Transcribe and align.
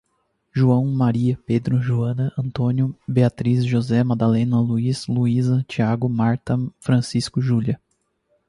João, 0.51 0.87
Maria, 0.87 1.37
Pedro, 1.45 1.79
Joana, 1.79 2.33
António, 2.35 2.97
Beatriz, 3.07 3.63
José, 3.63 4.03
Madalena, 4.03 4.59
Luís, 4.59 5.05
Luísa, 5.05 5.63
Tiago, 5.67 6.09
Marta, 6.09 6.57
Francisco, 6.79 7.39
Júlia 7.39 7.79